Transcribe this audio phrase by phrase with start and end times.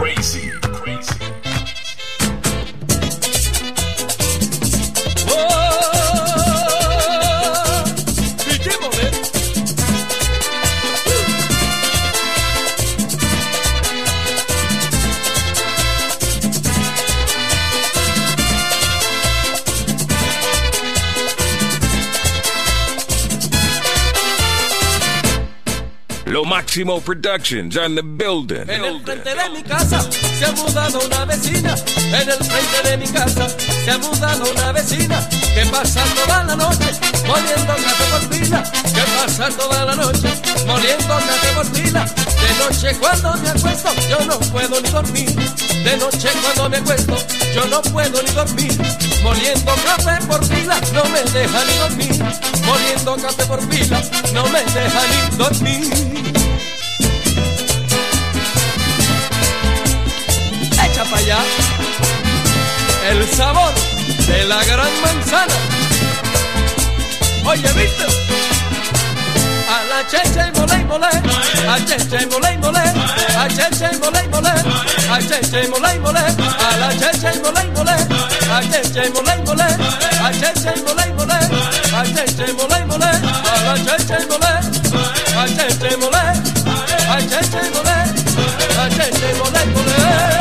[0.00, 0.59] crazy,
[26.40, 28.64] Lo Máximo Productions on the building.
[28.66, 31.74] En el frente de mi casa se ha mudado una vecina.
[31.98, 33.46] En el frente de mi casa
[33.84, 35.20] se ha mudado una vecina.
[35.28, 36.92] Que pasa toda la noche
[37.26, 38.62] moliendo café por pila.
[38.62, 40.28] Que pasa toda la noche
[40.66, 42.04] moliendo café por pila.
[42.06, 45.36] De noche cuando me acuesto yo no puedo ni dormir.
[45.84, 47.16] De noche cuando me acuesto
[47.54, 48.80] yo no puedo ni dormir.
[49.22, 52.24] Moliendo café por pila no me deja ni dormir.
[52.64, 54.02] Moliendo café por pila
[54.32, 56.39] no me deja ni dormir.
[63.10, 63.72] El sabor
[64.28, 65.54] de la gran manzana.
[67.44, 68.06] Oye, ¿viste?
[69.74, 73.90] A la checha y mole y mole, a checha y mole y mole, a checha
[73.92, 77.62] y mole y mole, a checha y mole y mole, a la checha y mole
[77.64, 82.04] y mole, a checha y mole y mole, a checha y mole y mole, a
[82.04, 84.52] checha y mole y mole, a la checha y mole,
[85.36, 86.22] a checha y mole,
[87.08, 87.96] a checha y mole,
[88.78, 90.40] a checha y mole y mole.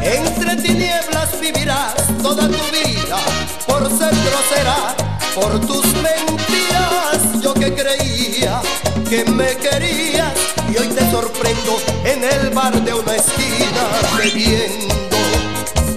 [0.00, 1.97] Entre tinieblas vivirás
[2.38, 3.18] toda tu vida
[3.66, 4.94] por ser grosera,
[5.34, 7.42] por tus mentiras.
[7.42, 8.60] Yo que creía
[9.08, 10.32] que me querías
[10.72, 13.82] y hoy te sorprendo en el bar de una esquina,
[14.16, 15.16] bebiendo,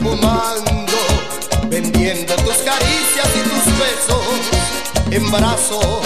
[0.02, 0.98] fumando,
[1.68, 6.06] vendiendo tus caricias y tus besos en brazos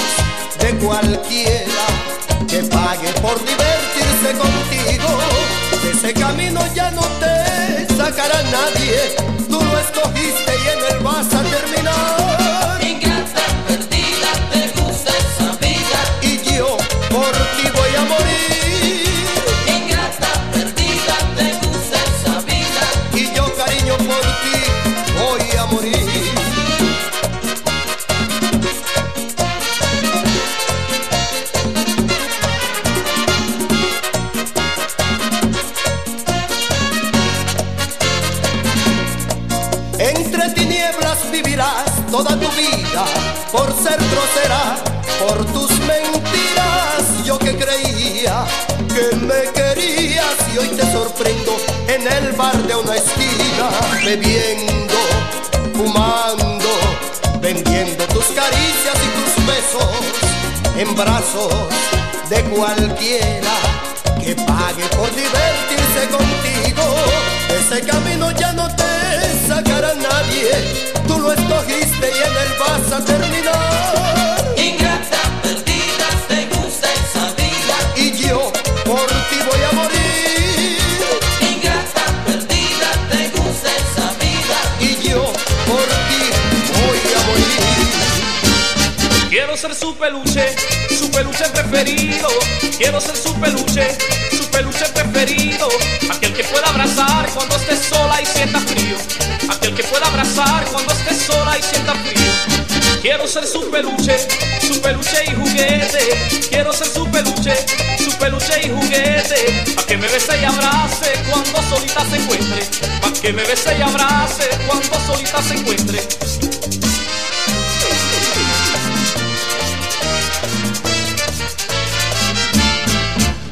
[0.60, 1.86] de cualquiera
[2.48, 5.20] que pague por divertirse contigo.
[5.94, 9.35] Ese camino ya no te sacará nadie.
[9.86, 11.45] Escogiste y en él vas
[41.32, 43.06] vivirás toda tu vida
[43.52, 44.78] por ser grosera,
[45.20, 47.24] por tus mentiras.
[47.24, 48.46] Yo que creía
[48.94, 53.70] que me querías y hoy te sorprendo en el bar de una esquina,
[54.04, 54.96] bebiendo,
[55.74, 56.70] fumando,
[57.42, 60.16] vendiendo tus caricias y tus besos
[60.78, 61.54] en brazos
[62.30, 63.54] de cualquiera
[64.24, 66.96] que pague por divertirse contigo.
[67.60, 70.95] Ese camino ya no te sacará nadie.
[71.16, 74.54] Tú lo escogiste y en él vas a terminar.
[74.58, 77.78] Ingrata, perdida, te gusta esa vida.
[77.96, 78.52] Y yo
[78.84, 80.78] por ti voy a morir.
[81.40, 84.60] Ingrata, perdida, te gusta esa vida.
[84.82, 85.24] Y yo
[85.66, 86.22] por ti
[86.76, 87.64] voy a morir.
[89.30, 90.54] Quiero ser su peluche,
[91.00, 92.28] su peluche preferido.
[92.78, 93.98] Quiero ser su peluche,
[94.38, 95.70] su peluche preferido.
[96.10, 98.65] Aquel que pueda abrazar cuando esté sola y sienta
[103.06, 104.18] Quiero ser su peluche,
[104.66, 106.50] su peluche y juguete.
[106.50, 107.54] Quiero ser su peluche,
[108.04, 109.76] su peluche y juguete.
[109.76, 112.64] Pa' que me bese y abrace cuando solita se encuentre.
[113.02, 116.00] Pa' que me bese y abrace cuando solita se encuentre.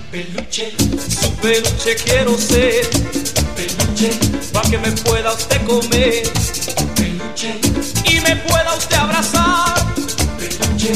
[0.09, 0.73] Peluche,
[1.21, 2.89] Su peluche quiero ser,
[3.55, 4.17] peluche,
[4.51, 6.23] pa' que me pueda usted comer
[6.95, 7.72] peluche,
[8.33, 9.75] me pueda usted abrazar
[10.37, 10.93] peluche,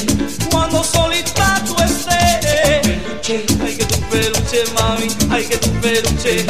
[0.50, 2.81] cuando solita tú estés.
[2.81, 3.45] peluche.
[3.63, 6.45] Ay que tu peluche mami, ay que tu peluche,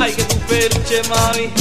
[0.00, 1.52] ay que tu peluche mami.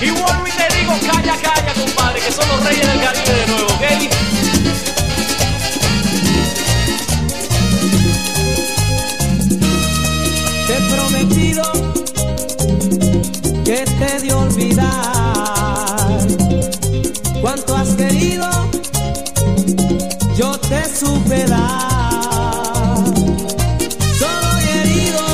[0.00, 3.46] Y vuelvo y te digo, calla, calla, compadre, que son los reyes del Caribe de
[3.46, 4.25] nuevo.
[14.76, 16.26] Olvidar
[17.40, 18.48] cuanto has querido,
[20.36, 23.04] yo te supe dar.
[24.18, 25.24] Solo herido,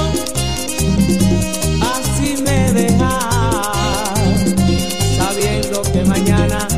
[1.94, 3.24] así me dejas,
[5.16, 6.68] sabiendo que mañana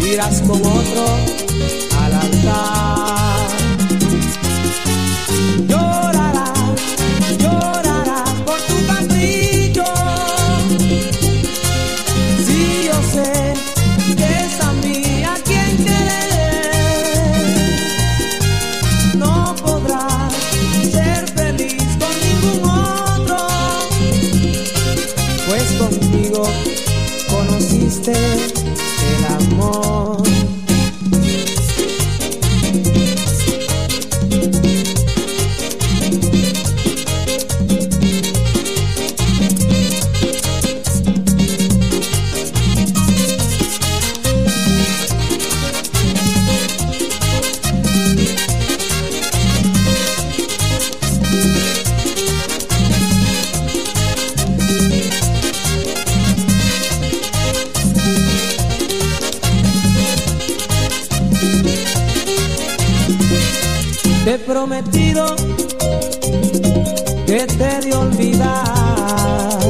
[0.00, 1.49] irás con otro
[64.50, 65.36] prometido
[67.24, 69.60] que te de olvidar.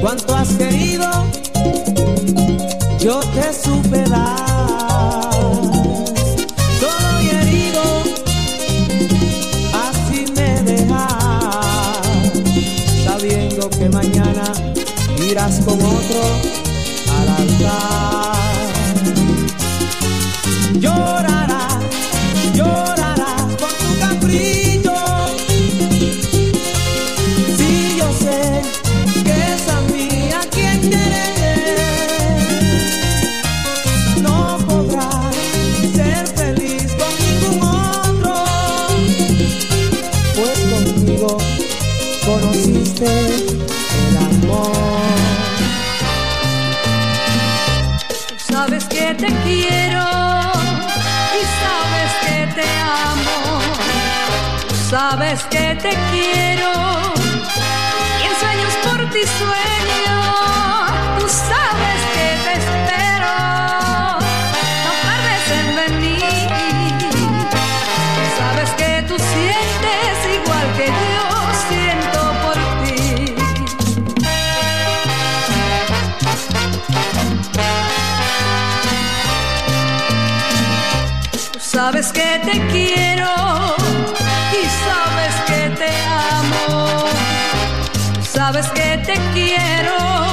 [0.00, 1.10] Cuanto has querido,
[3.00, 3.49] yo te
[42.24, 44.72] conociste el amor.
[48.36, 50.04] Sabes que te quiero
[51.38, 53.60] y sabes que te amo.
[54.90, 56.72] Sabes que te quiero
[58.20, 59.69] y en sueños por ti sueño.
[81.80, 83.32] Sabes que te quiero
[84.58, 85.92] y sabes que te
[86.36, 87.06] amo.
[88.22, 90.29] Sabes que te quiero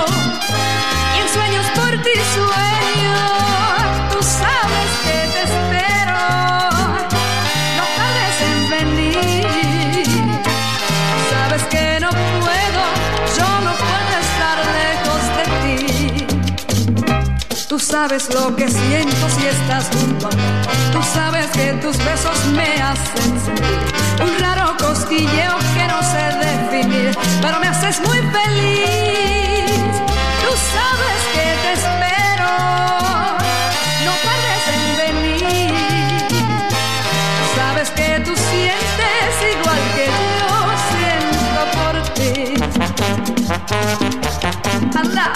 [17.77, 20.41] Tú sabes lo que siento si estás junto a mí.
[20.91, 27.15] Tú sabes que tus besos me hacen sentir un raro cosquilleo que no sé definir,
[27.39, 29.69] pero me haces muy feliz.
[30.41, 32.50] Tú sabes que te espero,
[34.06, 35.75] no tardes en venir.
[37.56, 40.06] Sabes que tú sientes igual que
[40.39, 40.50] yo
[40.89, 42.38] siento por ti.
[44.97, 45.27] Anda.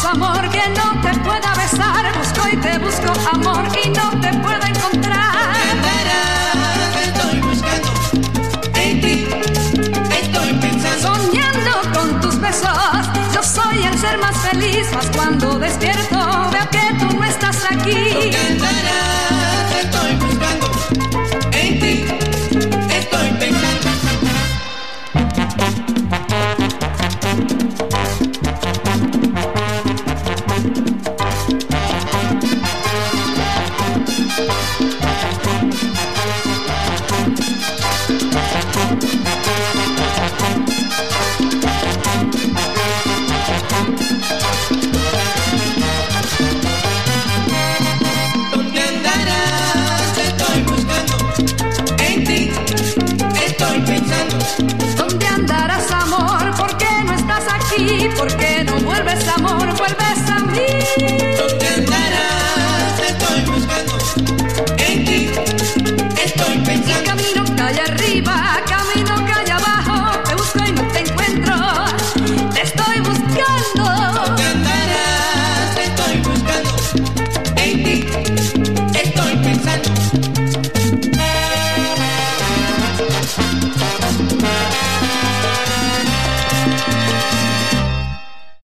[0.00, 2.18] Lejos, amor, que no te pueda besar.
[2.18, 5.54] Busco y te busco, amor, y no te puedo encontrar.
[6.92, 7.88] Te estoy buscando.
[8.74, 9.26] En ti
[10.20, 11.14] estoy pensando.
[11.14, 12.68] Soñando con tus besos,
[13.34, 14.88] yo soy el ser más feliz.
[14.94, 16.18] Mas cuando despierto,
[16.50, 18.30] veo que tú no estás aquí.
[18.58, 19.09] ¿Dónde